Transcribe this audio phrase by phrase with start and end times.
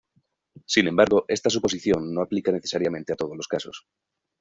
[0.65, 3.85] Sin embargo, esta suposición no aplica necesariamente a todos los casos.